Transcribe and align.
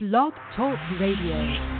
Blog 0.00 0.32
Talk 0.54 0.78
Radio. 1.00 1.77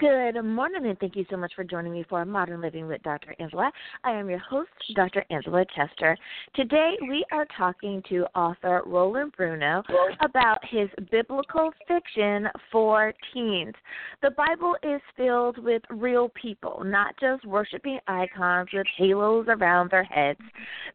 Good 0.00 0.42
morning, 0.42 0.86
and 0.86 0.98
thank 0.98 1.14
you 1.14 1.24
so 1.30 1.36
much 1.36 1.52
for 1.54 1.62
joining 1.62 1.92
me 1.92 2.04
for 2.08 2.24
Modern 2.24 2.60
Living 2.60 2.88
with 2.88 3.00
Dr. 3.04 3.32
Angela. 3.38 3.70
I 4.02 4.10
am 4.10 4.28
your 4.28 4.40
host, 4.40 4.70
Dr. 4.96 5.24
Angela 5.30 5.64
Chester. 5.76 6.16
Today, 6.56 6.94
we 7.02 7.24
are 7.30 7.46
talking 7.56 8.02
to 8.08 8.24
author 8.34 8.82
Rolin 8.88 9.32
Bruno 9.36 9.84
about 10.20 10.58
his 10.68 10.88
biblical 11.12 11.70
fiction 11.86 12.48
for 12.72 13.14
teens. 13.32 13.74
The 14.20 14.32
Bible 14.32 14.74
is 14.82 15.00
filled 15.16 15.58
with 15.62 15.82
real 15.88 16.28
people, 16.30 16.82
not 16.84 17.14
just 17.20 17.44
worshiping 17.44 18.00
icons 18.08 18.70
with 18.72 18.88
halos 18.98 19.46
around 19.48 19.92
their 19.92 20.02
heads. 20.02 20.40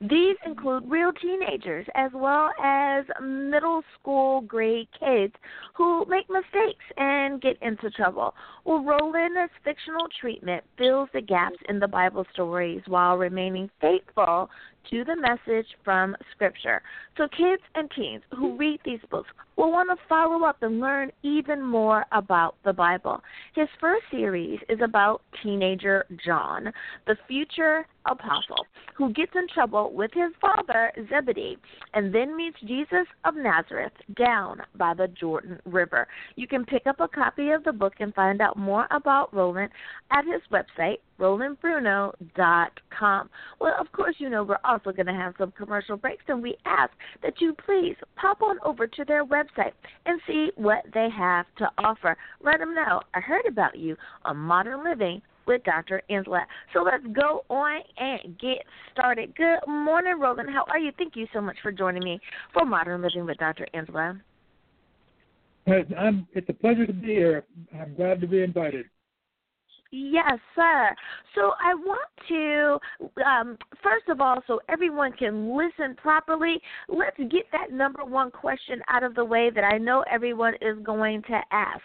These 0.02 0.36
include 0.46 0.84
real 0.92 1.14
teenagers 1.22 1.86
as 1.96 2.12
well 2.14 2.50
as 2.62 3.06
middle 3.22 3.82
school 3.98 4.42
grade 4.42 4.90
kids 5.00 5.34
who 5.74 6.06
make 6.10 6.30
mistakes 6.30 6.84
and 6.98 7.42
get 7.42 7.56
into 7.62 7.90
trouble. 7.92 8.34
Well, 8.66 8.89
Rolin 8.90 9.14
Linda's 9.14 9.52
fictional 9.64 10.08
treatment 10.20 10.64
fills 10.76 11.10
the 11.14 11.22
gaps 11.22 11.58
in 11.68 11.80
the 11.80 11.88
Bible 11.88 12.26
stories 12.34 12.82
while 12.88 13.18
remaining 13.18 13.70
faithful 13.80 14.50
to 14.90 15.04
the 15.04 15.16
message 15.16 15.68
from 15.84 16.16
Scripture. 16.32 16.82
So, 17.18 17.28
kids 17.28 17.62
and 17.76 17.90
teens 17.96 18.22
who 18.32 18.50
mm-hmm. 18.50 18.58
read 18.58 18.80
these 18.86 19.00
books 19.10 19.30
will 19.56 19.72
want 19.72 19.90
to 19.90 19.98
follow 20.08 20.46
up 20.46 20.64
and 20.64 20.80
learn 20.80 21.12
even 21.22 21.62
more 21.62 22.06
about 22.12 22.56
the 22.64 22.74
Bible. 22.74 23.22
His 23.56 23.68
first 23.80 24.04
series 24.10 24.60
is 24.70 24.80
about 24.82 25.22
teenager 25.44 26.06
John, 26.26 26.72
the 27.08 27.18
future 27.28 27.86
apostle, 28.06 28.66
who 28.96 29.14
gets 29.14 29.34
in 29.36 29.48
trouble 29.54 29.92
with 29.94 30.12
his 30.14 30.32
father, 30.40 30.92
Zebedee, 31.10 31.58
and 31.94 32.14
then 32.16 32.38
meets 32.38 32.58
Jesus 32.62 33.06
of 33.26 33.36
Nazareth 33.36 33.92
down 34.18 34.62
by 34.76 34.94
the 34.94 35.08
Jordan 35.08 35.60
River. 35.66 36.08
You 36.36 36.48
can 36.48 36.66
pick 36.66 36.88
up 36.88 37.00
a 37.00 37.08
copy 37.08 37.52
of 37.52 37.64
the 37.64 37.74
book 37.74 37.94
and 38.00 38.14
find 38.14 38.42
out 38.42 38.58
more 38.58 38.88
about 38.92 39.34
Rolin 39.34 39.70
at 40.12 40.26
his 40.26 40.42
website, 40.52 41.00
RolinBruno.com. 41.20 43.30
Well, 43.60 43.76
of 43.80 43.92
course, 43.92 44.16
you 44.20 44.30
know 44.30 44.44
we're 44.44 44.58
also 44.64 44.92
going 44.92 45.08
to 45.08 45.14
have 45.14 45.34
some 45.38 45.52
commercial 45.52 45.98
breaks, 45.98 46.24
and 46.28 46.42
we 46.42 46.56
ask 46.66 46.92
that 47.22 47.40
you 47.40 47.56
please 47.66 47.96
pop 48.16 48.42
on 48.42 48.58
over 48.64 48.88
to 48.88 49.06
their 49.06 49.26
website 49.26 49.74
and 50.06 50.20
see 50.28 50.50
what 50.56 50.86
they 50.94 51.10
have 51.16 51.46
to 51.58 51.70
offer. 51.78 52.18
Let 52.44 52.60
them 52.60 52.74
know 52.74 53.02
I 53.14 53.20
heard 53.20 53.46
about 53.48 53.78
you 53.78 53.96
on 54.24 54.38
Modern 54.38 54.84
Living 54.84 55.22
with 55.46 55.64
Dr. 55.64 56.02
Angela. 56.10 56.46
So 56.74 56.84
let's 56.84 57.06
go 57.14 57.44
on 57.50 57.82
and 57.98 58.38
get 58.40 58.64
started. 58.94 59.36
Good 59.36 59.60
morning, 59.68 60.18
Rolin. 60.20 60.50
How 60.50 60.66
are 60.70 60.78
you? 60.78 60.92
Thank 60.98 61.16
you 61.16 61.28
so 61.34 61.42
much 61.42 61.58
for 61.64 61.72
joining 61.72 62.04
me 62.04 62.20
for 62.54 62.66
Modern 62.66 63.02
Living 63.02 63.26
with 63.26 63.38
Dr. 63.38 63.66
Angela. 63.74 64.20
I'm, 65.98 66.28
it's 66.34 66.50
a 66.50 66.54
pleasure 66.54 66.86
to 66.86 66.94
be 66.94 67.08
here. 67.08 67.46
I'm 67.80 67.96
glad 67.96 68.22
to 68.22 68.28
be 68.28 68.44
invited. 68.44 68.86
Yes, 69.92 70.38
sir. 70.56 70.96
So 71.34 71.54
I 71.64 71.74
want 71.74 72.10
to, 72.28 73.24
um, 73.26 73.58
first 73.82 74.08
of 74.08 74.22
all, 74.22 74.38
so 74.46 74.60
everyone 74.70 75.14
can 75.14 75.58
listen 75.58 75.96
properly, 75.96 76.62
let's 76.88 77.18
get 77.18 77.46
that 77.52 77.72
number 77.72 78.06
one 78.06 78.30
question 78.30 78.82
out 78.88 79.04
of 79.04 79.16
the 79.16 79.26
way 79.26 79.50
that 79.50 79.64
I 79.64 79.78
know 79.80 80.04
everyone 80.12 80.54
is 80.62 80.78
going 80.84 81.24
to 81.24 81.42
ask. 81.52 81.82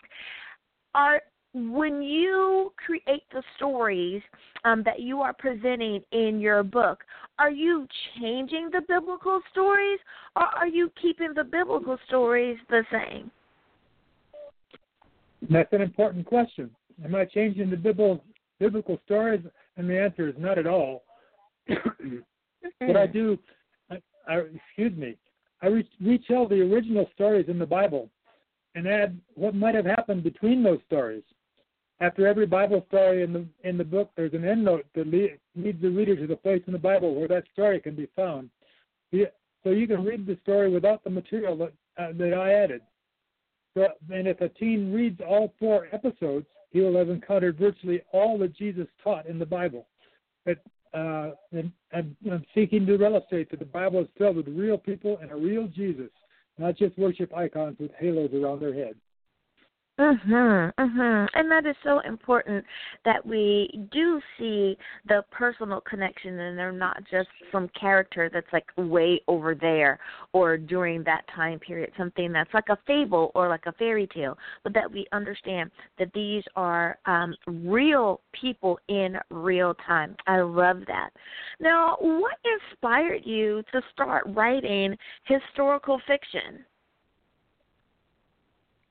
Are 0.94 1.20
when 1.54 2.02
you 2.02 2.72
create 2.84 3.22
the 3.32 3.42
stories 3.56 4.20
um, 4.64 4.82
that 4.84 5.00
you 5.00 5.20
are 5.20 5.32
presenting 5.32 6.02
in 6.12 6.40
your 6.40 6.62
book, 6.62 7.04
are 7.38 7.50
you 7.50 7.86
changing 8.20 8.70
the 8.72 8.82
biblical 8.88 9.40
stories 9.52 10.00
or 10.36 10.42
are 10.42 10.66
you 10.66 10.90
keeping 11.00 11.32
the 11.34 11.44
biblical 11.44 11.96
stories 12.08 12.58
the 12.68 12.82
same? 12.90 13.30
That's 15.48 15.72
an 15.72 15.82
important 15.82 16.26
question. 16.26 16.70
Am 17.04 17.14
I 17.14 17.24
changing 17.24 17.70
the 17.70 17.76
biblical 17.76 18.22
biblical 18.60 19.00
stories? 19.04 19.42
And 19.76 19.88
the 19.88 19.98
answer 19.98 20.28
is 20.28 20.34
not 20.38 20.58
at 20.58 20.66
all. 20.66 21.04
what 22.78 22.96
I 22.96 23.06
do, 23.06 23.38
I, 23.90 23.96
I, 24.28 24.42
excuse 24.54 24.96
me, 24.96 25.16
I 25.62 25.68
re- 25.68 25.88
retell 26.00 26.46
the 26.46 26.60
original 26.60 27.08
stories 27.14 27.46
in 27.48 27.58
the 27.58 27.66
Bible 27.66 28.10
and 28.74 28.86
add 28.86 29.18
what 29.34 29.54
might 29.54 29.74
have 29.74 29.86
happened 29.86 30.22
between 30.22 30.62
those 30.62 30.80
stories. 30.86 31.22
After 32.00 32.26
every 32.26 32.46
Bible 32.46 32.84
story 32.88 33.22
in 33.22 33.32
the 33.32 33.46
in 33.62 33.78
the 33.78 33.84
book, 33.84 34.10
there's 34.16 34.34
an 34.34 34.42
endnote 34.42 34.84
that 34.94 35.06
lead, 35.06 35.38
leads 35.56 35.80
the 35.80 35.88
reader 35.88 36.16
to 36.16 36.26
the 36.26 36.36
place 36.36 36.62
in 36.66 36.72
the 36.72 36.78
Bible 36.78 37.14
where 37.14 37.28
that 37.28 37.44
story 37.52 37.80
can 37.80 37.94
be 37.94 38.08
found. 38.14 38.50
So 39.64 39.70
you 39.70 39.86
can 39.86 40.04
read 40.04 40.26
the 40.26 40.38
story 40.42 40.70
without 40.70 41.02
the 41.02 41.10
material 41.10 41.56
that, 41.56 41.72
uh, 41.96 42.12
that 42.18 42.34
I 42.34 42.52
added. 42.52 42.82
So, 43.74 43.88
and 44.10 44.28
if 44.28 44.40
a 44.40 44.48
teen 44.50 44.92
reads 44.92 45.20
all 45.26 45.54
four 45.58 45.88
episodes, 45.92 46.46
he 46.74 46.80
will 46.80 46.98
have 46.98 47.08
encountered 47.08 47.56
virtually 47.56 48.02
all 48.12 48.36
that 48.36 48.54
Jesus 48.54 48.88
taught 49.02 49.26
in 49.26 49.38
the 49.38 49.46
Bible. 49.46 49.86
But 50.44 50.58
uh, 50.92 51.30
and, 51.52 51.72
and 51.92 52.14
I'm 52.30 52.44
seeking 52.54 52.84
to 52.86 53.02
illustrate 53.02 53.50
that 53.50 53.60
the 53.60 53.64
Bible 53.64 54.00
is 54.00 54.08
filled 54.18 54.36
with 54.36 54.48
real 54.48 54.76
people 54.76 55.18
and 55.22 55.30
a 55.30 55.36
real 55.36 55.68
Jesus, 55.68 56.10
not 56.58 56.76
just 56.76 56.98
worship 56.98 57.34
icons 57.34 57.76
with 57.78 57.92
halos 57.98 58.30
around 58.34 58.60
their 58.60 58.74
heads. 58.74 58.98
Mhm, 59.98 60.72
mhm. 60.74 61.28
And 61.34 61.50
that 61.52 61.66
is 61.66 61.76
so 61.84 62.00
important 62.00 62.64
that 63.04 63.24
we 63.24 63.70
do 63.92 64.20
see 64.36 64.76
the 65.06 65.24
personal 65.30 65.80
connection 65.82 66.36
and 66.40 66.58
they're 66.58 66.72
not 66.72 67.04
just 67.08 67.28
some 67.52 67.68
character 67.80 68.28
that's 68.28 68.52
like 68.52 68.66
way 68.76 69.20
over 69.28 69.54
there 69.54 70.00
or 70.32 70.56
during 70.56 71.04
that 71.04 71.24
time 71.28 71.60
period, 71.60 71.92
something 71.96 72.32
that's 72.32 72.52
like 72.52 72.68
a 72.70 72.78
fable 72.88 73.30
or 73.36 73.48
like 73.48 73.66
a 73.66 73.72
fairy 73.72 74.08
tale, 74.08 74.36
but 74.64 74.74
that 74.74 74.90
we 74.90 75.06
understand 75.12 75.70
that 75.98 76.12
these 76.12 76.42
are 76.56 76.98
um 77.06 77.32
real 77.46 78.20
people 78.32 78.80
in 78.88 79.16
real 79.30 79.74
time. 79.86 80.16
I 80.26 80.40
love 80.40 80.80
that. 80.88 81.10
Now, 81.60 81.96
what 82.00 82.34
inspired 82.44 83.24
you 83.24 83.62
to 83.72 83.80
start 83.92 84.24
writing 84.26 84.96
historical 85.24 86.00
fiction? 86.04 86.64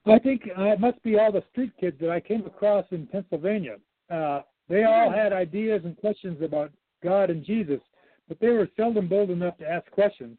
I 0.06 0.19
think 0.19 0.50
uh, 0.58 0.64
it 0.64 0.80
must 0.80 1.02
be 1.03 1.18
all 1.18 1.31
the 1.31 1.44
street 1.52 1.72
kids 1.80 1.97
that 2.02 2.09
I 2.09 2.19
came 2.19 2.46
across 2.46 2.86
in 2.91 3.08
Pennsylvania. 3.08 3.78
Uh, 4.09 4.41
they 4.69 4.84
all 4.84 5.09
had 5.09 5.34
ideas 5.34 5.81
and 5.86 5.97
questions 5.97 6.41
about 6.41 6.72
God 7.02 7.30
and 7.30 7.44
Jesus, 7.44 7.80
but 8.28 8.40
they 8.40 8.50
were 8.50 8.68
seldom 8.75 9.08
bold 9.08 9.30
enough 9.30 9.58
to 9.58 9.69
ask 9.69 9.90
questions. 9.91 10.38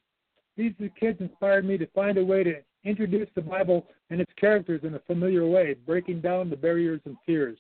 These 0.57 0.73
kids 0.99 1.21
inspired 1.21 1.65
me 1.65 1.79
to 1.79 1.87
find 1.89 2.19
a 2.19 2.25
way 2.25 2.45
to 2.45 2.57
introduce 2.85 3.29
the 3.35 3.43
Bible 3.43 3.87
and 4.11 4.21
its 4.21 4.33
characters 4.39 4.83
in 4.85 4.95
a 4.95 5.01
familiar 5.01 5.47
way, 5.47 5.75
breaking 5.87 6.21
down 6.21 6.51
the 6.51 6.57
barriers 6.57 7.01
and 7.07 7.17
fears. 7.27 7.59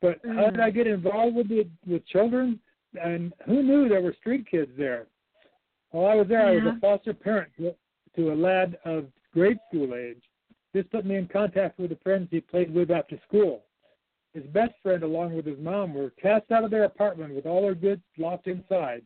But 0.00 0.18
how 0.34 0.50
did 0.50 0.60
I 0.60 0.70
get 0.70 0.86
involved 0.86 1.36
with 1.36 1.48
the, 1.48 1.68
with 1.86 2.04
children? 2.06 2.58
And 3.00 3.32
who 3.46 3.62
knew 3.62 3.88
there 3.88 4.02
were 4.02 4.14
street 4.18 4.46
kids 4.50 4.72
there? 4.76 5.06
While 5.90 6.10
I 6.10 6.14
was 6.14 6.28
there, 6.28 6.52
yeah. 6.52 6.60
I 6.60 6.64
was 6.64 6.74
a 6.76 6.80
foster 6.80 7.14
parent 7.14 7.52
to, 7.58 7.74
to 8.16 8.32
a 8.32 8.34
lad 8.34 8.78
of 8.84 9.06
grade 9.32 9.58
school 9.68 9.94
age. 9.94 10.22
This 10.72 10.86
put 10.90 11.04
me 11.04 11.16
in 11.16 11.28
contact 11.28 11.78
with 11.78 11.90
the 11.90 11.98
friends 12.02 12.28
he 12.30 12.40
played 12.40 12.72
with 12.72 12.90
after 12.90 13.20
school. 13.28 13.64
His 14.32 14.44
best 14.44 14.72
friend, 14.82 15.02
along 15.02 15.34
with 15.34 15.44
his 15.44 15.58
mom, 15.58 15.92
were 15.92 16.10
cast 16.10 16.50
out 16.50 16.64
of 16.64 16.70
their 16.70 16.84
apartment 16.84 17.34
with 17.34 17.44
all 17.44 17.62
their 17.62 17.74
goods 17.74 18.02
locked 18.16 18.46
inside. 18.46 19.02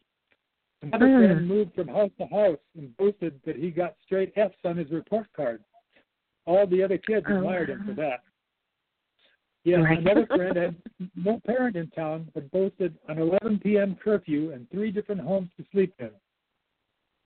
Another 0.82 1.06
mm. 1.06 1.26
friend 1.26 1.48
moved 1.48 1.74
from 1.74 1.88
house 1.88 2.12
to 2.18 2.26
house 2.26 2.58
and 2.76 2.96
boasted 2.96 3.40
that 3.44 3.56
he 3.56 3.70
got 3.70 3.96
straight 4.04 4.32
F's 4.36 4.54
on 4.64 4.76
his 4.76 4.90
report 4.92 5.26
card. 5.34 5.64
All 6.44 6.66
the 6.66 6.82
other 6.82 6.98
kids 6.98 7.26
oh, 7.28 7.38
admired 7.38 7.70
him 7.70 7.84
for 7.84 7.94
that. 7.94 8.20
Yet 9.64 9.78
right. 9.78 9.98
another 9.98 10.26
friend 10.34 10.56
had 10.56 10.76
no 11.16 11.40
parent 11.44 11.74
in 11.74 11.90
town, 11.90 12.28
but 12.34 12.48
boasted 12.52 12.96
an 13.08 13.18
11 13.18 13.58
p.m. 13.58 13.96
curfew 14.02 14.52
and 14.52 14.70
three 14.70 14.92
different 14.92 15.22
homes 15.22 15.50
to 15.56 15.64
sleep 15.72 15.92
in. 15.98 16.10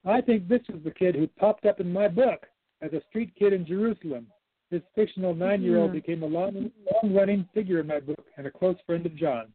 I 0.06 0.22
think 0.22 0.48
this 0.48 0.62
is 0.70 0.82
the 0.82 0.90
kid 0.90 1.14
who 1.14 1.26
popped 1.26 1.66
up 1.66 1.80
in 1.80 1.92
my 1.92 2.08
book 2.08 2.46
as 2.82 2.92
a 2.92 3.00
street 3.08 3.32
kid 3.38 3.52
in 3.52 3.66
Jerusalem. 3.66 4.26
This 4.70 4.82
fictional 4.94 5.34
nine 5.34 5.62
year 5.62 5.78
old 5.78 5.90
mm-hmm. 5.90 5.98
became 5.98 6.22
a 6.22 6.26
long, 6.26 6.70
long 7.02 7.14
running 7.14 7.48
figure 7.52 7.80
in 7.80 7.86
my 7.86 8.00
book 8.00 8.24
and 8.36 8.46
a 8.46 8.50
close 8.50 8.76
friend 8.86 9.04
of 9.04 9.16
John. 9.16 9.52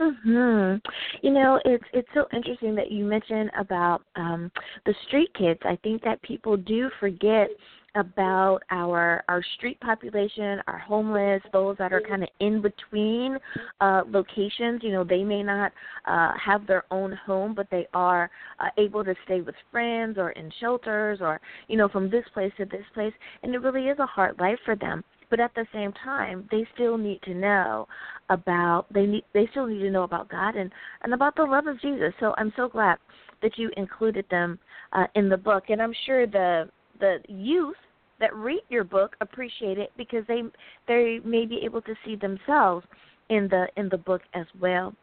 Mhm. 0.00 0.80
You 1.22 1.30
know, 1.30 1.60
it's 1.64 1.84
it's 1.92 2.08
so 2.14 2.26
interesting 2.32 2.74
that 2.74 2.90
you 2.90 3.04
mentioned 3.04 3.50
about 3.56 4.02
um 4.16 4.50
the 4.86 4.94
street 5.06 5.32
kids. 5.34 5.60
I 5.64 5.76
think 5.82 6.02
that 6.02 6.20
people 6.22 6.56
do 6.56 6.90
forget 6.98 7.48
about 7.94 8.60
our 8.70 9.22
our 9.28 9.42
street 9.56 9.80
population, 9.80 10.60
our 10.66 10.78
homeless, 10.78 11.42
those 11.52 11.76
that 11.78 11.92
are 11.92 12.00
kind 12.00 12.22
of 12.22 12.28
in 12.40 12.60
between 12.60 13.38
uh, 13.80 14.02
locations. 14.08 14.82
You 14.82 14.92
know, 14.92 15.04
they 15.04 15.22
may 15.22 15.42
not 15.42 15.72
uh, 16.06 16.32
have 16.42 16.66
their 16.66 16.84
own 16.90 17.12
home, 17.26 17.54
but 17.54 17.68
they 17.70 17.86
are 17.94 18.30
uh, 18.58 18.68
able 18.78 19.04
to 19.04 19.14
stay 19.24 19.40
with 19.40 19.54
friends 19.70 20.18
or 20.18 20.30
in 20.30 20.50
shelters 20.60 21.18
or 21.20 21.40
you 21.68 21.76
know 21.76 21.88
from 21.88 22.10
this 22.10 22.24
place 22.34 22.52
to 22.58 22.64
this 22.64 22.84
place, 22.94 23.12
and 23.42 23.54
it 23.54 23.58
really 23.58 23.88
is 23.88 23.98
a 23.98 24.06
hard 24.06 24.38
life 24.40 24.58
for 24.64 24.76
them. 24.76 25.04
But 25.30 25.40
at 25.40 25.54
the 25.54 25.66
same 25.72 25.92
time, 26.04 26.48
they 26.50 26.66
still 26.74 26.96
need 26.98 27.22
to 27.22 27.34
know 27.34 27.88
about 28.28 28.86
they 28.92 29.06
need 29.06 29.24
they 29.32 29.48
still 29.50 29.66
need 29.66 29.80
to 29.80 29.90
know 29.90 30.02
about 30.04 30.28
God 30.28 30.56
and 30.56 30.70
and 31.02 31.14
about 31.14 31.36
the 31.36 31.44
love 31.44 31.66
of 31.66 31.80
Jesus. 31.80 32.12
So 32.20 32.34
I'm 32.38 32.52
so 32.56 32.68
glad 32.68 32.98
that 33.42 33.58
you 33.58 33.70
included 33.76 34.24
them 34.30 34.58
uh, 34.92 35.06
in 35.14 35.28
the 35.28 35.36
book, 35.36 35.64
and 35.68 35.80
I'm 35.80 35.94
sure 36.06 36.26
the 36.26 36.68
the 37.04 37.18
youth 37.28 37.76
that 38.20 38.34
read 38.34 38.62
your 38.68 38.84
book 38.84 39.16
appreciate 39.20 39.78
it 39.78 39.90
because 39.96 40.24
they 40.26 40.42
they 40.88 41.20
may 41.24 41.44
be 41.46 41.60
able 41.64 41.82
to 41.82 41.94
see 42.04 42.16
themselves 42.16 42.86
in 43.28 43.48
the 43.48 43.66
in 43.76 43.88
the 43.90 43.98
book 43.98 44.22
as 44.34 44.46
well. 44.60 44.94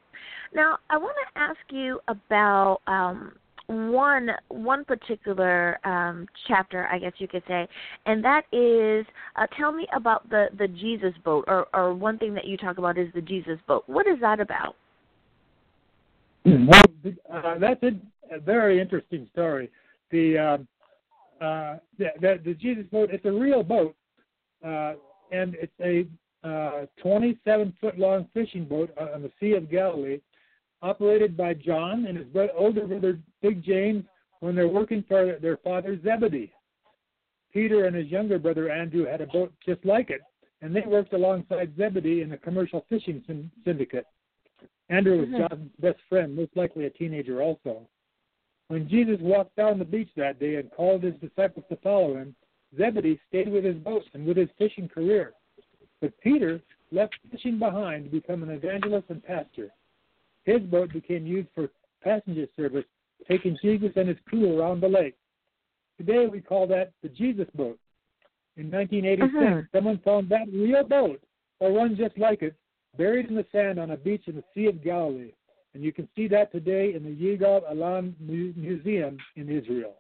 Now, 0.54 0.78
I 0.90 0.98
want 0.98 1.16
to 1.24 1.42
ask 1.42 1.60
you 1.70 2.00
about 2.08 2.80
um, 2.88 3.34
one 3.68 4.30
one 4.50 4.84
particular 4.86 5.80
um, 5.86 6.28
chapter, 6.48 6.88
I 6.88 7.00
guess 7.00 7.14
you 7.20 7.28
could 7.28 7.44
say, 7.48 7.68
and 8.06 8.24
that 8.24 8.44
is 8.52 9.06
uh, 9.36 9.48
tell 9.58 9.72
me 9.72 9.88
about 9.96 10.30
the 10.30 10.48
the 10.58 10.68
Jesus 10.68 11.14
boat, 11.24 11.46
or 11.48 11.68
or 11.74 11.94
one 11.94 12.18
thing 12.18 12.34
that 12.34 12.46
you 12.46 12.58
talk 12.58 12.78
about 12.78 12.98
is 12.98 13.08
the 13.14 13.22
Jesus 13.22 13.60
boat. 13.68 13.84
What 13.88 14.08
is 14.08 14.20
that 14.22 14.40
about? 14.40 14.76
Well, 16.44 16.84
uh, 17.32 17.60
that's 17.60 17.84
a, 17.84 17.92
a 18.36 18.40
very 18.40 18.82
interesting 18.82 19.28
story. 19.32 19.70
The 20.10 20.38
um, 20.38 20.68
uh, 21.42 21.78
the, 21.98 22.08
the, 22.20 22.40
the 22.46 22.54
Jesus 22.54 22.86
boat. 22.92 23.10
It's 23.12 23.26
a 23.26 23.32
real 23.32 23.64
boat, 23.64 23.96
uh, 24.66 24.94
and 25.32 25.56
it's 25.56 25.74
a 25.82 26.06
uh, 26.48 26.86
27 27.02 27.74
foot 27.82 27.98
long 28.00 28.28
fishing 28.34 28.66
boat 28.66 28.92
on 29.00 29.22
the 29.22 29.32
Sea 29.40 29.54
of 29.54 29.70
Galilee, 29.70 30.20
operated 30.82 31.36
by 31.36 31.54
John 31.54 32.06
and 32.06 32.18
his 32.18 32.28
older 32.58 32.88
brother 32.88 33.20
Big 33.42 33.64
James 33.64 34.04
when 34.40 34.56
they're 34.56 34.68
working 34.68 35.04
for 35.08 35.38
their 35.42 35.58
father 35.58 36.00
Zebedee. 36.04 36.52
Peter 37.54 37.86
and 37.86 37.96
his 37.96 38.08
younger 38.08 38.40
brother 38.40 38.70
Andrew 38.72 39.06
had 39.06 39.22
a 39.22 39.28
boat 39.28 39.54
just 39.66 39.84
like 39.86 40.10
it, 40.10 40.22
and 40.62 40.76
they 40.76 40.84
worked 40.88 41.14
alongside 41.14 41.74
Zebedee 41.78 42.22
in 42.22 42.32
a 42.32 42.38
commercial 42.38 42.86
fishing 42.90 43.24
syndicate. 43.66 44.06
Andrew 44.90 45.20
was 45.20 45.30
mm-hmm. 45.30 45.38
John's 45.38 45.72
best 45.80 46.00
friend, 46.10 46.36
most 46.36 46.56
likely 46.56 46.86
a 46.86 46.90
teenager 46.90 47.42
also. 47.42 47.88
When 48.72 48.88
Jesus 48.88 49.18
walked 49.20 49.58
down 49.58 49.80
the 49.80 49.84
beach 49.84 50.08
that 50.16 50.40
day 50.40 50.56
and 50.56 50.72
called 50.72 51.04
his 51.04 51.16
disciples 51.16 51.66
to 51.68 51.76
follow 51.84 52.16
him, 52.16 52.34
Zebedee 52.78 53.20
stayed 53.28 53.52
with 53.52 53.66
his 53.66 53.76
boat 53.76 54.04
and 54.14 54.26
with 54.26 54.38
his 54.38 54.48
fishing 54.58 54.88
career. 54.88 55.34
But 56.00 56.18
Peter 56.22 56.62
left 56.90 57.14
fishing 57.30 57.60
behind 57.60 58.06
to 58.06 58.10
become 58.10 58.44
an 58.44 58.50
evangelist 58.50 59.08
and 59.10 59.22
pastor. 59.22 59.72
His 60.46 60.62
boat 60.62 60.94
became 60.94 61.28
used 61.28 61.50
for 61.54 61.70
passenger 62.02 62.48
service, 62.56 62.86
taking 63.28 63.58
Jesus 63.62 63.92
and 63.98 64.08
his 64.08 64.18
crew 64.26 64.58
around 64.58 64.80
the 64.80 64.88
lake. 64.88 65.18
Today 65.98 66.28
we 66.28 66.40
call 66.40 66.66
that 66.68 66.94
the 67.04 67.10
Jesus 67.10 67.50
boat. 67.54 67.78
In 68.56 68.72
1986, 68.72 69.34
uh-huh. 69.36 69.62
someone 69.76 70.00
found 70.06 70.30
that 70.30 70.48
real 70.48 70.86
boat, 70.86 71.22
or 71.60 71.74
one 71.74 71.98
just 71.98 72.18
like 72.18 72.42
it, 72.42 72.56
buried 72.98 73.26
in 73.26 73.36
the 73.36 73.46
sand 73.52 73.82
on 73.82 73.92
a 73.92 73.98
beach 73.98 74.24
in 74.28 74.36
the 74.36 74.44
Sea 74.56 74.68
of 74.68 74.82
Galilee 74.82 75.34
and 75.74 75.84
you 75.84 75.92
can 75.92 76.08
see 76.16 76.28
that 76.28 76.52
today 76.52 76.94
in 76.96 77.04
the 77.04 77.10
Yigal 77.10 77.70
Allon 77.70 78.16
Museum 78.20 79.18
in 79.36 79.50
Israel. 79.50 79.96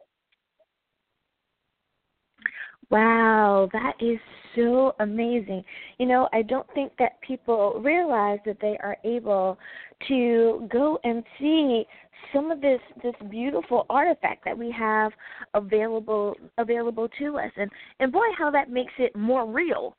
Wow, 2.89 3.69
that 3.71 3.93
is 4.01 4.19
so 4.53 4.93
amazing. 4.99 5.63
You 5.97 6.07
know, 6.07 6.27
I 6.33 6.41
don't 6.41 6.67
think 6.73 6.91
that 6.99 7.21
people 7.21 7.79
realize 7.81 8.39
that 8.45 8.57
they 8.59 8.77
are 8.83 8.97
able 9.05 9.57
to 10.09 10.67
go 10.69 10.99
and 11.05 11.23
see 11.39 11.85
some 12.33 12.51
of 12.51 12.59
this 12.59 12.81
this 13.01 13.15
beautiful 13.29 13.85
artifact 13.89 14.43
that 14.45 14.57
we 14.57 14.71
have 14.71 15.11
available 15.53 16.35
available 16.57 17.07
to 17.19 17.37
us 17.37 17.51
and 17.55 17.69
and 17.99 18.11
boy 18.11 18.25
how 18.37 18.51
that 18.51 18.69
makes 18.69 18.93
it 18.99 19.15
more 19.15 19.45
real 19.45 19.95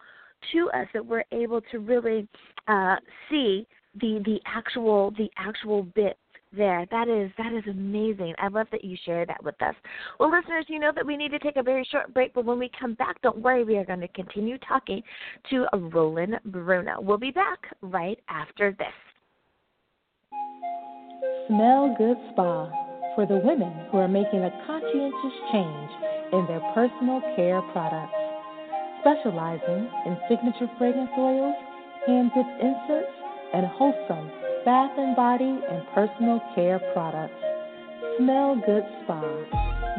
to 0.53 0.71
us 0.71 0.87
that 0.93 1.05
we're 1.05 1.25
able 1.33 1.61
to 1.71 1.79
really 1.79 2.29
uh 2.69 2.97
see 3.31 3.67
the 4.00 4.21
the 4.25 4.41
actual 4.47 5.11
the 5.12 5.31
actual 5.37 5.83
bit 5.83 6.17
there. 6.56 6.87
That 6.91 7.09
is 7.09 7.31
that 7.39 7.53
is 7.53 7.65
amazing. 7.71 8.35
I 8.39 8.49
love 8.49 8.67
that 8.73 8.85
you 8.85 8.97
share 9.05 9.27
that 9.27 9.43
with 9.43 9.61
us. 9.62 9.75
Well, 10.19 10.31
listeners, 10.31 10.67
you 10.69 10.79
know 10.79 10.93
that 10.94 11.05
we 11.05 11.17
need 11.17 11.31
to 11.31 11.39
take 11.39 11.56
a 11.56 11.62
very 11.62 11.87
short 11.91 12.12
break, 12.12 12.35
but 12.35 12.44
when 12.44 12.59
we 12.59 12.71
come 12.79 12.94
back, 12.94 13.21
don't 13.23 13.39
worry, 13.39 13.65
we 13.65 13.77
are 13.77 13.85
going 13.85 14.00
to 14.00 14.09
continue 14.09 14.59
talking 14.59 15.03
to 15.50 15.67
Rolin 15.75 16.39
Bruno. 16.47 17.00
We'll 17.00 17.19
be 17.19 17.31
back 17.31 17.59
right 17.81 18.19
after 18.29 18.75
this. 18.79 18.87
Smell 21.49 21.94
Good 21.99 22.17
Spa 22.33 22.71
for 23.15 23.27
the 23.27 23.41
women 23.44 23.73
who 23.91 23.99
are 23.99 24.09
making 24.09 24.41
a 24.41 24.50
conscientious 24.67 25.37
change 25.53 25.91
in 26.33 26.47
their 26.49 26.61
personal 26.73 27.21
care 27.37 27.61
products, 27.73 28.17
specializing 29.00 29.89
in 30.06 30.17
signature 30.29 30.71
fragrance 30.79 31.11
oils, 31.19 31.55
hand 32.06 32.31
dipped 32.35 32.62
incense 32.62 33.12
and 33.55 33.67
wholesome 33.67 34.31
bath 34.65 34.93
and 34.97 35.15
body 35.17 35.59
and 35.69 35.83
personal 35.95 36.41
care 36.55 36.79
products. 36.93 37.35
Smell 38.19 38.55
Good 38.65 38.85
Spa. 39.05 39.21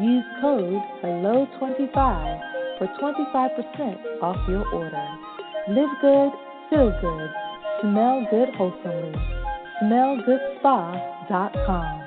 Use 0.00 0.24
code 0.40 0.82
HELLO25 1.02 2.40
for 2.78 2.86
25% 3.00 4.22
off 4.22 4.48
your 4.48 4.66
order. 4.74 5.06
Live 5.68 5.90
good, 6.00 6.32
feel 6.70 6.90
good, 7.00 7.30
smell 7.80 8.26
good 8.30 8.48
wholesomely. 8.56 9.14
SmellGoodSpa.com. 9.82 12.03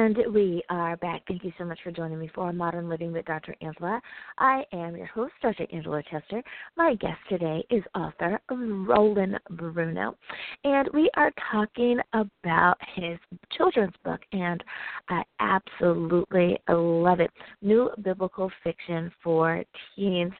And 0.00 0.16
we 0.32 0.62
are 0.70 0.96
back. 0.96 1.20
Thank 1.28 1.44
you 1.44 1.52
so 1.58 1.64
much 1.66 1.78
for 1.84 1.90
joining 1.90 2.18
me 2.18 2.30
for 2.34 2.50
Modern 2.54 2.88
Living 2.88 3.12
with 3.12 3.26
Dr. 3.26 3.54
Angela. 3.60 4.00
I 4.38 4.64
am 4.72 4.96
your 4.96 5.08
host, 5.08 5.34
Dr. 5.42 5.66
Angela 5.70 6.02
Chester. 6.10 6.42
My 6.74 6.94
guest 6.94 7.18
today 7.28 7.62
is 7.68 7.84
author 7.94 8.40
Rolin 8.50 9.36
Bruno, 9.50 10.16
and 10.64 10.88
we 10.94 11.10
are 11.18 11.30
talking 11.52 11.98
about 12.14 12.78
his 12.94 13.18
children's 13.58 13.92
book, 14.02 14.20
and 14.32 14.64
I 15.10 15.22
absolutely 15.38 16.58
love 16.66 17.20
it. 17.20 17.30
New 17.60 17.90
biblical 18.02 18.50
fiction 18.64 19.12
for 19.22 19.62
teens 19.94 20.32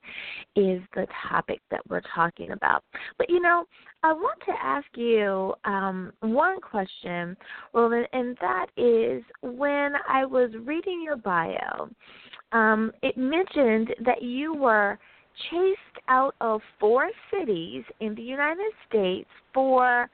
is 0.56 0.80
the 0.94 1.06
topic 1.28 1.60
that 1.70 1.86
we're 1.86 2.00
talking 2.14 2.52
about. 2.52 2.82
But 3.18 3.28
you 3.28 3.40
know, 3.40 3.66
I 4.02 4.12
want 4.12 4.40
to 4.46 4.52
ask 4.62 4.86
you 4.94 5.54
um, 5.64 6.12
one 6.20 6.60
question, 6.60 7.36
Rolin, 7.74 8.04
and 8.12 8.36
that 8.40 8.66
is 8.76 9.22
when 9.42 9.92
I 10.08 10.24
was 10.24 10.50
reading 10.64 11.02
your 11.04 11.16
bio, 11.16 11.90
um, 12.52 12.92
it 13.02 13.18
mentioned 13.18 13.94
that 14.04 14.22
you 14.22 14.54
were 14.54 14.98
chased 15.50 16.04
out 16.08 16.34
of 16.40 16.62
four 16.78 17.10
cities 17.30 17.84
in 18.00 18.14
the 18.14 18.22
United 18.22 18.72
States 18.88 19.28
for 19.52 20.08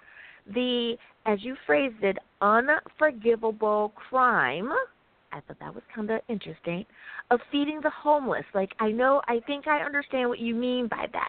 the, 0.52 0.96
as 1.24 1.38
you 1.42 1.56
phrased 1.64 2.02
it, 2.02 2.18
unforgivable 2.40 3.92
crime 4.08 4.72
I 5.36 5.40
thought 5.46 5.58
that 5.60 5.74
was 5.74 5.82
kind 5.94 6.10
of 6.10 6.20
interesting. 6.28 6.86
Of 7.30 7.40
feeding 7.52 7.80
the 7.82 7.90
homeless. 7.90 8.44
Like, 8.54 8.70
I 8.80 8.90
know, 8.90 9.20
I 9.28 9.40
think 9.46 9.68
I 9.68 9.82
understand 9.82 10.28
what 10.28 10.38
you 10.38 10.54
mean 10.54 10.88
by 10.88 11.06
that. 11.12 11.28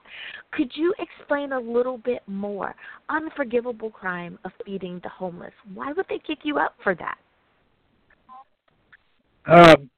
Could 0.52 0.72
you 0.76 0.94
explain 1.00 1.52
a 1.52 1.60
little 1.60 1.98
bit 1.98 2.22
more? 2.28 2.74
Unforgivable 3.10 3.90
crime 3.90 4.40
of 4.46 4.52
feeding 4.66 5.02
the 5.04 5.10
homeless. 5.10 5.54
Why 5.74 5.92
would 5.92 6.06
they 6.10 6.20
kick 6.26 6.40
you 6.44 6.58
out 6.58 6.74
for 6.84 6.96
that? 6.96 7.18
Um, 9.46 9.90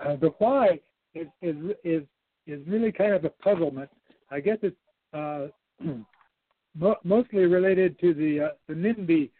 uh, 0.00 0.16
the 0.16 0.30
why 0.38 0.80
is, 1.14 1.26
is 1.40 1.56
is 1.84 2.02
is 2.46 2.60
really 2.66 2.90
kind 2.90 3.12
of 3.12 3.24
a 3.24 3.30
puzzlement. 3.30 3.88
I 4.30 4.40
guess 4.40 4.58
it's 4.62 4.76
uh, 5.12 5.46
mostly 7.04 7.44
related 7.46 7.98
to 8.00 8.14
the 8.14 8.40
uh, 8.40 8.48
the 8.66 8.74
NIMBY 8.74 9.30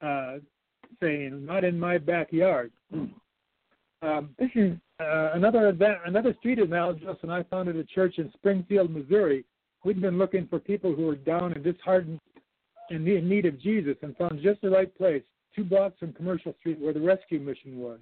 uh, 0.00 0.38
saying, 1.00 1.44
"Not 1.44 1.64
in 1.64 1.78
my 1.78 1.98
backyard." 1.98 2.72
Um, 4.02 4.34
uh, 4.40 5.30
another 5.34 5.68
event, 5.68 5.98
another 6.06 6.34
street 6.38 6.58
analogy, 6.58 7.06
and 7.22 7.32
I 7.32 7.42
founded 7.44 7.76
a 7.76 7.84
church 7.84 8.18
in 8.18 8.32
Springfield, 8.32 8.90
Missouri. 8.90 9.44
We'd 9.84 10.00
been 10.00 10.18
looking 10.18 10.46
for 10.46 10.58
people 10.58 10.94
who 10.94 11.06
were 11.06 11.16
down 11.16 11.52
and 11.52 11.62
disheartened 11.62 12.18
and 12.90 13.06
in 13.06 13.28
need 13.28 13.46
of 13.46 13.60
Jesus, 13.60 13.96
and 14.02 14.16
found 14.16 14.42
just 14.42 14.60
the 14.62 14.70
right 14.70 14.92
place, 14.96 15.22
two 15.54 15.64
blocks 15.64 15.98
from 16.00 16.12
Commercial 16.12 16.54
Street, 16.58 16.80
where 16.80 16.92
the 16.92 17.00
rescue 17.00 17.38
mission 17.38 17.78
was. 17.78 18.00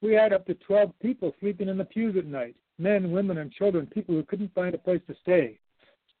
We 0.00 0.14
had 0.14 0.32
up 0.32 0.46
to 0.46 0.54
12 0.54 0.92
people 1.02 1.34
sleeping 1.40 1.68
in 1.68 1.76
the 1.76 1.84
pews 1.84 2.16
at 2.16 2.26
night 2.26 2.54
men, 2.78 3.12
women, 3.12 3.38
and 3.38 3.52
children, 3.52 3.86
people 3.86 4.14
who 4.14 4.22
couldn't 4.22 4.54
find 4.54 4.74
a 4.74 4.78
place 4.78 5.02
to 5.06 5.14
stay. 5.22 5.58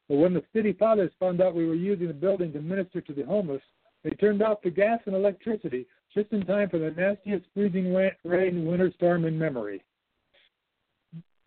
But 0.08 0.16
when 0.16 0.34
the 0.34 0.42
city 0.52 0.74
fathers 0.74 1.10
found 1.18 1.40
out 1.40 1.54
we 1.54 1.66
were 1.66 1.74
using 1.74 2.08
the 2.08 2.12
building 2.12 2.52
to 2.52 2.60
minister 2.60 3.00
to 3.00 3.14
the 3.14 3.22
homeless, 3.22 3.62
they 4.04 4.10
turned 4.10 4.42
off 4.42 4.60
the 4.62 4.70
gas 4.70 5.00
and 5.06 5.14
electricity 5.14 5.86
just 6.14 6.32
in 6.32 6.44
time 6.44 6.68
for 6.68 6.78
the 6.78 6.90
nastiest 6.90 7.46
freezing 7.54 7.94
rain 8.24 8.66
winter 8.66 8.92
storm 8.96 9.24
in 9.24 9.38
memory. 9.38 9.82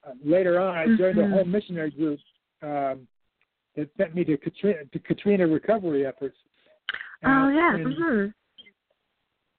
Uh, 0.05 0.11
later 0.23 0.59
on, 0.59 0.77
I 0.77 0.85
joined 0.97 1.17
mm-hmm. 1.17 1.33
a 1.33 1.37
home 1.37 1.51
missionary 1.51 1.91
group 1.91 2.19
um, 2.61 3.07
that 3.75 3.89
sent 3.97 4.15
me 4.15 4.23
to 4.25 4.37
Katrina, 4.37 4.79
to 4.91 4.99
Katrina 4.99 5.47
recovery 5.47 6.05
efforts. 6.05 6.37
oh 7.25 7.49
yeah. 7.49 7.75
And, 7.75 7.95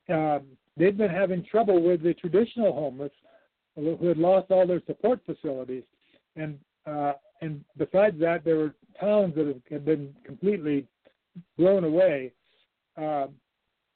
mm-hmm. 0.09 0.13
um, 0.13 0.43
they'd 0.77 0.99
been 0.99 1.11
having 1.11 1.45
trouble 1.45 1.83
with 1.83 2.03
the 2.03 2.15
traditional 2.15 2.73
homeless 2.73 3.13
who 3.75 4.07
had 4.07 4.19
lost 4.19 4.51
all 4.51 4.67
their 4.67 4.83
support 4.87 5.21
facilities, 5.27 5.83
and 6.37 6.59
uh, 6.87 7.15
and 7.41 7.65
besides 7.77 8.19
that, 8.21 8.45
there 8.45 8.57
were 8.57 8.75
towns 9.01 9.35
that 9.35 9.61
had 9.69 9.85
been 9.85 10.15
completely 10.25 10.87
blown 11.59 11.83
away. 11.85 12.33
Uh, 12.97 13.27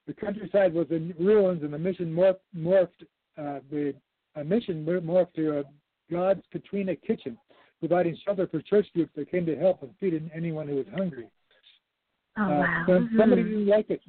the 0.08 0.14
countryside 0.14 0.72
was 0.72 0.86
in 0.90 1.14
ruins, 1.20 1.62
and 1.62 1.72
the 1.72 1.78
mission 1.78 2.12
morphed. 2.12 2.38
morphed 2.56 2.88
uh, 3.36 3.60
the 3.70 3.94
a 4.34 4.42
mission 4.42 4.84
morphed 4.84 5.34
to 5.34 5.60
a 5.60 5.64
God's 6.10 6.42
Katrina 6.50 6.96
Kitchen, 6.96 7.36
providing 7.78 8.16
shelter 8.24 8.48
for 8.48 8.62
church 8.62 8.86
groups 8.94 9.12
that 9.16 9.30
came 9.30 9.44
to 9.46 9.56
help 9.56 9.82
and 9.82 9.90
feed 10.00 10.30
anyone 10.34 10.66
who 10.66 10.76
was 10.76 10.86
hungry. 10.96 11.28
Oh, 12.38 12.42
uh, 12.42 12.48
wow. 12.48 12.84
mm-hmm. 12.88 13.18
Somebody 13.18 13.42
didn't 13.42 13.66
like 13.66 13.90
it. 13.90 14.00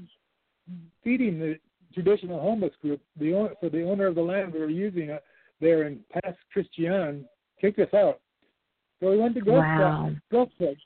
Feeding 1.03 1.39
the 1.39 1.60
traditional 1.94 2.39
homeless 2.39 2.74
group, 2.82 3.01
the 3.20 3.34
owner, 3.34 3.53
so 3.60 3.70
the 3.70 3.84
owner 3.84 4.08
of 4.08 4.15
the 4.15 4.22
land 4.22 4.53
we 4.53 4.60
were 4.60 4.70
using 4.70 5.10
it 5.10 5.24
there 5.60 5.84
in 5.84 6.00
Pass 6.12 6.36
Christian 6.53 7.25
kicked 7.60 7.79
us 7.79 7.94
out. 7.94 8.22
So 9.01 9.10
we 9.10 9.18
went 9.18 9.36
to 9.36 9.41
Gulfport, 9.41 9.79
wow. 9.79 10.12
Gulfport, 10.32 10.77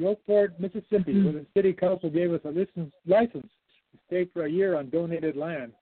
Gulfport, 0.00 0.58
Mississippi, 0.58 1.12
mm-hmm. 1.12 1.24
where 1.24 1.32
the 1.34 1.46
city 1.54 1.72
council 1.72 2.10
gave 2.10 2.32
us 2.32 2.40
a 2.44 2.48
license, 2.48 2.92
license 3.06 3.46
stay 4.06 4.26
for 4.32 4.44
a 4.44 4.50
year 4.50 4.76
on 4.76 4.90
donated 4.90 5.36
land. 5.36 5.72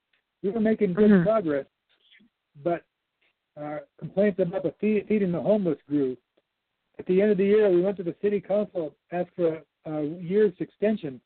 We 0.42 0.50
were 0.50 0.60
making 0.60 0.94
good 0.94 1.10
mm-hmm. 1.10 1.24
progress, 1.24 1.66
but 2.62 2.84
uh, 3.60 3.78
complaints 3.98 4.40
about 4.40 4.62
the 4.62 4.74
feed, 4.80 5.06
feeding 5.08 5.32
the 5.32 5.40
homeless 5.40 5.78
grew. 5.88 6.16
At 6.98 7.06
the 7.06 7.22
end 7.22 7.30
of 7.30 7.38
the 7.38 7.44
year, 7.44 7.70
we 7.70 7.80
went 7.80 7.96
to 7.96 8.02
the 8.02 8.14
city 8.22 8.40
council, 8.40 8.94
asked 9.12 9.30
for 9.36 9.62
a, 9.86 9.90
a 9.90 10.04
year's 10.20 10.52
extension, 10.60 11.20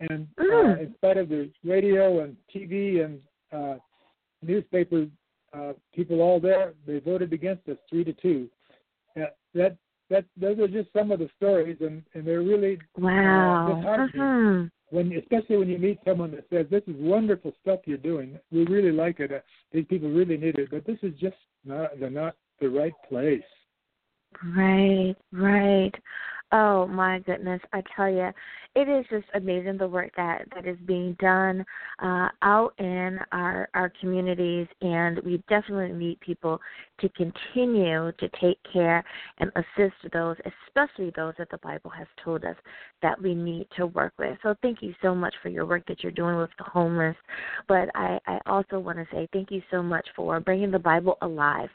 and 0.00 0.26
uh, 0.38 0.42
mm. 0.42 0.80
in 0.80 0.94
spite 0.94 1.16
of 1.16 1.28
the 1.28 1.50
radio 1.64 2.22
and 2.22 2.36
TV 2.54 3.04
and 3.04 3.20
uh, 3.52 3.78
newspaper 4.42 5.06
uh, 5.52 5.72
people 5.94 6.20
all 6.20 6.40
there, 6.40 6.74
they 6.86 6.98
voted 6.98 7.32
against 7.32 7.68
us 7.68 7.76
three 7.88 8.04
to 8.04 8.12
two. 8.12 8.48
Uh, 9.16 9.26
that 9.54 9.76
that 10.10 10.24
those 10.36 10.58
are 10.58 10.68
just 10.68 10.92
some 10.92 11.10
of 11.10 11.18
the 11.18 11.28
stories, 11.36 11.76
and 11.80 12.02
and 12.14 12.26
they're 12.26 12.42
really 12.42 12.78
wow. 12.96 13.82
Uh. 13.86 14.68
When 14.90 15.12
especially 15.12 15.56
when 15.58 15.68
you 15.68 15.78
meet 15.78 15.98
someone 16.06 16.30
that 16.32 16.46
says 16.50 16.66
this 16.70 16.82
is 16.86 16.96
wonderful 16.98 17.52
stuff 17.60 17.80
you're 17.84 17.98
doing, 17.98 18.38
we 18.50 18.64
really 18.64 18.92
like 18.92 19.20
it. 19.20 19.32
Uh, 19.32 19.40
these 19.72 19.84
people 19.86 20.08
really 20.10 20.36
need 20.36 20.58
it, 20.58 20.70
but 20.70 20.86
this 20.86 20.98
is 21.02 21.12
just 21.20 21.36
not 21.64 21.90
they're 22.00 22.10
not 22.10 22.36
the 22.60 22.68
right 22.68 22.94
place. 23.08 23.42
Right, 24.56 25.14
right. 25.32 25.92
Oh 26.52 26.86
my 26.86 27.18
goodness, 27.20 27.60
I 27.72 27.82
tell 27.94 28.10
you, 28.10 28.30
it 28.74 28.88
is 28.88 29.04
just 29.10 29.26
amazing 29.34 29.78
the 29.78 29.88
work 29.88 30.10
that 30.16 30.46
that 30.54 30.66
is 30.66 30.76
being 30.86 31.16
done 31.20 31.64
uh, 32.02 32.28
out 32.42 32.74
in 32.78 33.18
our 33.32 33.68
our 33.74 33.92
communities, 34.00 34.66
and 34.80 35.20
we 35.24 35.42
definitely 35.48 35.96
need 35.96 36.20
people 36.20 36.60
to 37.00 37.08
continue 37.10 38.12
to 38.12 38.28
take 38.40 38.58
care 38.72 39.04
and 39.38 39.50
assist 39.56 39.94
those, 40.12 40.36
especially 40.66 41.12
those 41.16 41.34
that 41.38 41.50
the 41.50 41.58
Bible 41.58 41.90
has 41.90 42.06
told 42.24 42.44
us 42.44 42.56
that 43.02 43.20
we 43.20 43.34
need 43.34 43.66
to 43.76 43.86
work 43.86 44.12
with. 44.18 44.36
So 44.42 44.54
thank 44.62 44.82
you 44.82 44.94
so 45.02 45.14
much 45.14 45.34
for 45.42 45.48
your 45.48 45.66
work 45.66 45.84
that 45.88 46.02
you're 46.02 46.12
doing 46.12 46.36
with 46.36 46.50
the 46.58 46.64
homeless, 46.64 47.16
but 47.66 47.88
I 47.94 48.18
I 48.26 48.38
also 48.46 48.78
want 48.78 48.98
to 48.98 49.06
say 49.12 49.28
thank 49.32 49.50
you 49.50 49.62
so 49.70 49.82
much 49.82 50.06
for 50.14 50.38
bringing 50.40 50.70
the 50.70 50.78
Bible 50.78 51.18
alive 51.22 51.70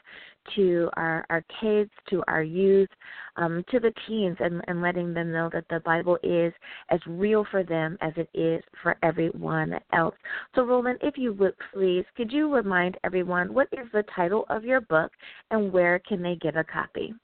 to 0.54 0.90
our, 0.94 1.24
our 1.30 1.44
kids, 1.60 1.90
to 2.10 2.22
our 2.28 2.42
youth, 2.42 2.88
um, 3.36 3.64
to 3.70 3.80
the 3.80 3.92
teens, 4.06 4.36
and, 4.40 4.62
and 4.68 4.82
letting 4.82 5.14
them 5.14 5.32
know 5.32 5.50
that 5.52 5.64
the 5.70 5.80
Bible 5.80 6.18
is 6.22 6.52
as 6.90 7.00
real 7.06 7.46
for 7.50 7.62
them 7.62 7.96
as 8.00 8.12
it 8.16 8.28
is 8.34 8.62
for 8.82 8.96
everyone 9.02 9.74
else. 9.92 10.14
So, 10.54 10.62
Rolin, 10.62 10.96
if 11.02 11.16
you 11.16 11.32
would 11.34 11.54
please, 11.72 12.04
could 12.16 12.32
you 12.32 12.54
remind 12.54 12.96
everyone 13.04 13.52
what 13.52 13.68
is 13.72 13.86
the 13.92 14.04
title 14.14 14.44
of 14.50 14.64
your 14.64 14.80
book 14.80 15.10
and 15.50 15.72
where 15.72 15.98
can 16.00 16.22
they 16.22 16.36
get 16.36 16.56
a 16.56 16.64
copy? 16.64 17.14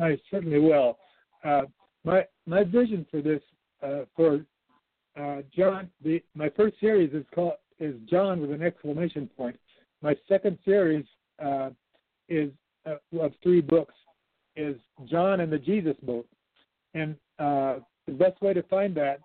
I 0.00 0.18
certainly 0.30 0.58
will. 0.58 0.98
Uh, 1.44 1.62
my 2.04 2.24
my 2.46 2.64
vision 2.64 3.06
for 3.10 3.20
this 3.20 3.40
uh, 3.82 4.00
for 4.14 4.44
uh, 5.18 5.42
John, 5.56 5.90
the 6.02 6.22
my 6.34 6.50
first 6.50 6.78
series 6.80 7.12
is 7.12 7.24
called 7.34 7.54
is 7.80 7.94
John 8.08 8.40
with 8.40 8.52
an 8.52 8.62
exclamation 8.62 9.28
point. 9.36 9.58
My 10.02 10.14
second 10.28 10.58
series 10.64 11.04
uh, 11.44 11.70
is 12.28 12.50
uh, 12.86 12.96
of 13.20 13.32
three 13.42 13.60
books 13.60 13.94
is 14.56 14.76
John 15.10 15.40
and 15.40 15.52
the 15.52 15.58
Jesus 15.58 15.96
Boat, 16.02 16.26
and 16.94 17.16
uh, 17.38 17.76
the 18.06 18.12
best 18.12 18.40
way 18.40 18.54
to 18.54 18.62
find 18.64 18.94
that, 18.96 19.20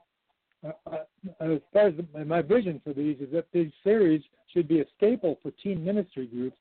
uh, 0.65 0.71
uh, 0.91 1.03
as 1.39 1.59
far 1.73 1.87
as 1.87 1.93
my 2.25 2.41
vision 2.41 2.81
for 2.83 2.93
these, 2.93 3.17
is 3.19 3.31
that 3.31 3.45
these 3.51 3.71
series 3.83 4.21
should 4.53 4.67
be 4.67 4.81
a 4.81 4.85
staple 4.97 5.37
for 5.41 5.51
teen 5.63 5.83
ministry 5.83 6.27
groups, 6.27 6.57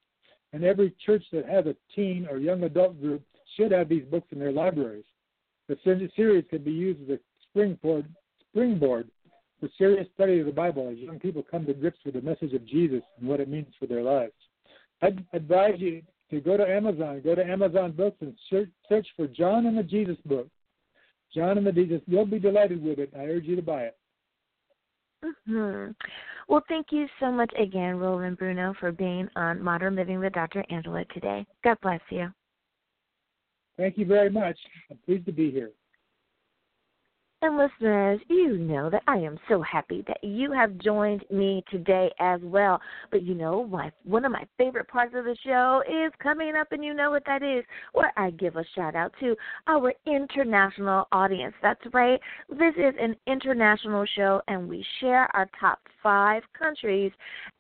and 0.52 0.64
every 0.64 0.94
church 1.04 1.24
that 1.32 1.46
has 1.48 1.66
a 1.66 1.76
teen 1.94 2.26
or 2.30 2.38
young 2.38 2.62
adult 2.64 3.00
group 3.00 3.22
should 3.56 3.72
have 3.72 3.88
these 3.88 4.04
books 4.04 4.28
in 4.32 4.38
their 4.38 4.52
libraries. 4.52 5.04
The 5.68 5.76
series 5.84 6.44
can 6.50 6.64
be 6.64 6.72
used 6.72 7.02
as 7.02 7.16
a 7.16 7.20
springboard, 7.48 8.06
springboard 8.48 9.08
for 9.60 9.68
serious 9.76 10.06
study 10.14 10.40
of 10.40 10.46
the 10.46 10.52
Bible 10.52 10.88
as 10.90 10.98
young 10.98 11.18
people 11.18 11.44
come 11.48 11.66
to 11.66 11.74
grips 11.74 11.98
with 12.04 12.14
the 12.14 12.22
message 12.22 12.54
of 12.54 12.66
Jesus 12.66 13.02
and 13.18 13.28
what 13.28 13.40
it 13.40 13.48
means 13.48 13.72
for 13.78 13.86
their 13.86 14.02
lives. 14.02 14.32
I'd 15.02 15.24
advise 15.32 15.78
you 15.78 16.02
to 16.30 16.40
go 16.40 16.56
to 16.56 16.68
Amazon, 16.68 17.20
go 17.22 17.34
to 17.34 17.44
Amazon 17.44 17.92
Books 17.92 18.16
and 18.20 18.34
search 18.88 19.06
for 19.16 19.26
John 19.26 19.66
and 19.66 19.76
the 19.76 19.82
Jesus 19.82 20.16
Book. 20.24 20.48
John 21.34 21.58
and 21.58 21.66
the 21.66 21.72
Jesus. 21.72 22.00
You'll 22.06 22.26
be 22.26 22.38
delighted 22.38 22.82
with 22.82 22.98
it. 22.98 23.12
I 23.16 23.24
urge 23.24 23.44
you 23.44 23.56
to 23.56 23.62
buy 23.62 23.82
it. 23.84 23.96
Mm-hmm. 25.24 25.92
Well, 26.48 26.62
thank 26.68 26.86
you 26.90 27.06
so 27.20 27.30
much 27.30 27.52
again, 27.58 27.96
Rolin 27.96 28.36
Bruno, 28.36 28.74
for 28.80 28.90
being 28.90 29.28
on 29.36 29.62
Modern 29.62 29.94
Living 29.94 30.18
with 30.18 30.32
Dr. 30.32 30.64
Angela 30.70 31.04
today. 31.12 31.46
God 31.62 31.76
bless 31.82 32.00
you. 32.10 32.28
Thank 33.76 33.98
you 33.98 34.06
very 34.06 34.30
much. 34.30 34.58
I'm 34.90 34.98
pleased 35.04 35.26
to 35.26 35.32
be 35.32 35.50
here. 35.50 35.70
And 37.42 37.56
listeners, 37.56 38.20
you 38.28 38.58
know 38.58 38.90
that 38.90 39.02
I 39.08 39.16
am 39.16 39.38
so 39.48 39.62
happy 39.62 40.04
that 40.06 40.22
you 40.22 40.52
have 40.52 40.76
joined 40.76 41.24
me 41.30 41.64
today 41.70 42.10
as 42.20 42.38
well. 42.42 42.78
But 43.10 43.22
you 43.22 43.34
know, 43.34 43.66
my 43.66 43.90
one 44.04 44.26
of 44.26 44.32
my 44.32 44.44
favorite 44.58 44.88
parts 44.88 45.14
of 45.16 45.24
the 45.24 45.34
show 45.42 45.82
is 45.88 46.12
coming 46.22 46.54
up, 46.54 46.70
and 46.72 46.84
you 46.84 46.92
know 46.92 47.10
what 47.10 47.24
that 47.24 47.42
is, 47.42 47.64
where 47.94 48.12
I 48.18 48.30
give 48.32 48.56
a 48.56 48.64
shout 48.74 48.94
out 48.94 49.14
to 49.20 49.34
our 49.68 49.94
international 50.06 51.08
audience. 51.12 51.54
That's 51.62 51.80
right, 51.94 52.20
this 52.50 52.74
is 52.76 52.94
an 53.00 53.16
international 53.26 54.04
show, 54.14 54.42
and 54.46 54.68
we 54.68 54.84
share 55.00 55.34
our 55.34 55.48
top 55.58 55.78
five 56.02 56.42
countries 56.58 57.10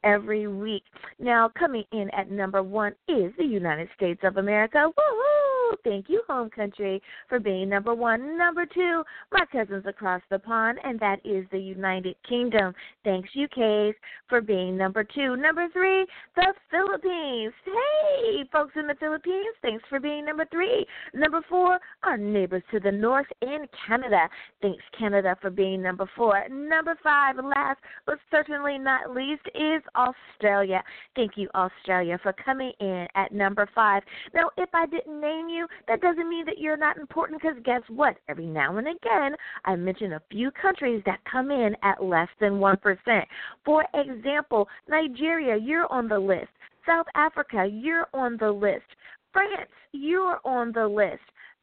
every 0.04 0.46
week. 0.46 0.84
Now, 1.18 1.50
coming 1.58 1.84
in 1.92 2.10
at 2.10 2.30
number 2.30 2.62
one 2.62 2.92
is 3.08 3.32
the 3.38 3.46
United 3.46 3.88
States 3.96 4.20
of 4.24 4.36
America. 4.36 4.90
Woohoo! 4.98 5.49
Thank 5.84 6.08
you, 6.08 6.22
home 6.28 6.50
country, 6.50 7.02
for 7.28 7.38
being 7.38 7.68
number 7.68 7.94
one. 7.94 8.36
Number 8.36 8.66
two, 8.66 9.02
my 9.32 9.44
cousins 9.50 9.84
across 9.86 10.22
the 10.30 10.38
pond, 10.38 10.78
and 10.84 10.98
that 11.00 11.20
is 11.24 11.46
the 11.50 11.58
United 11.58 12.16
Kingdom. 12.28 12.74
Thanks, 13.04 13.28
UKs, 13.36 13.94
for 14.28 14.40
being 14.40 14.76
number 14.76 15.04
two. 15.04 15.36
Number 15.36 15.66
three, 15.72 16.06
the 16.36 16.54
Philippines. 16.70 17.52
Hey, 17.64 18.44
folks 18.52 18.72
in 18.76 18.86
the 18.86 18.94
Philippines, 18.98 19.54
thanks 19.62 19.84
for 19.88 20.00
being 20.00 20.24
number 20.24 20.46
three. 20.50 20.86
Number 21.14 21.40
four, 21.48 21.78
our 22.02 22.16
neighbors 22.16 22.62
to 22.70 22.80
the 22.80 22.92
north 22.92 23.26
in 23.42 23.66
Canada. 23.86 24.28
Thanks, 24.62 24.82
Canada, 24.98 25.36
for 25.40 25.50
being 25.50 25.82
number 25.82 26.08
four. 26.16 26.46
Number 26.48 26.96
five, 27.02 27.36
last 27.36 27.78
but 28.06 28.18
certainly 28.30 28.78
not 28.78 29.14
least, 29.14 29.42
is 29.54 29.82
Australia. 29.94 30.82
Thank 31.16 31.32
you, 31.36 31.48
Australia, 31.54 32.18
for 32.22 32.32
coming 32.32 32.72
in 32.80 33.06
at 33.14 33.32
number 33.32 33.68
five. 33.74 34.02
Now, 34.34 34.50
if 34.56 34.68
I 34.72 34.86
didn't 34.86 35.20
name 35.20 35.48
you, 35.48 35.59
that 35.88 36.00
doesn't 36.00 36.28
mean 36.28 36.46
that 36.46 36.58
you're 36.58 36.76
not 36.76 36.98
important 36.98 37.40
because 37.40 37.56
guess 37.64 37.82
what? 37.88 38.16
Every 38.28 38.46
now 38.46 38.76
and 38.76 38.88
again, 38.88 39.36
I 39.64 39.76
mention 39.76 40.14
a 40.14 40.22
few 40.30 40.50
countries 40.50 41.02
that 41.06 41.20
come 41.30 41.50
in 41.50 41.74
at 41.82 42.02
less 42.02 42.28
than 42.40 42.54
1%. 42.54 43.22
For 43.64 43.84
example, 43.94 44.68
Nigeria, 44.88 45.56
you're 45.56 45.90
on 45.92 46.08
the 46.08 46.18
list. 46.18 46.48
South 46.86 47.06
Africa, 47.14 47.68
you're 47.70 48.06
on 48.14 48.36
the 48.38 48.50
list. 48.50 48.86
France, 49.32 49.70
you're 49.92 50.40
on 50.44 50.72
the 50.72 50.86
list. 50.86 51.22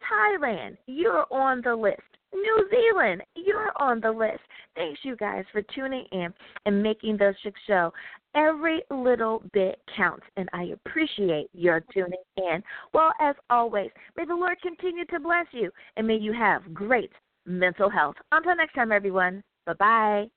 Thailand, 0.10 0.78
you're 0.86 1.26
on 1.32 1.62
the 1.64 1.76
list. 1.76 2.02
New 2.42 2.70
Zealand, 2.70 3.22
you're 3.36 3.72
on 3.78 4.00
the 4.00 4.12
list. 4.12 4.40
Thanks, 4.76 5.00
you 5.04 5.16
guys, 5.16 5.44
for 5.52 5.62
tuning 5.74 6.06
in 6.12 6.34
and 6.66 6.84
making 6.84 7.18
the 7.18 7.34
Chick 7.44 7.56
Show. 7.66 7.92
Every 8.36 8.82
little 8.92 9.44
bit 9.54 9.80
counts, 9.96 10.26
and 10.36 10.48
I 10.54 10.66
appreciate 10.66 11.50
your 11.54 11.84
tuning 11.94 12.14
in. 12.38 12.62
Well, 12.94 13.12
as 13.20 13.36
always, 13.50 13.90
may 14.16 14.26
the 14.26 14.36
Lord 14.36 14.58
continue 14.62 15.06
to 15.06 15.20
bless 15.20 15.48
you, 15.52 15.72
and 15.96 16.06
may 16.06 16.18
you 16.18 16.34
have 16.34 16.74
great 16.74 17.12
mental 17.46 17.90
health. 17.90 18.16
Until 18.32 18.56
next 18.56 18.74
time, 18.74 18.92
everyone. 18.92 19.44
Bye 19.66 19.74
bye. 19.74 20.37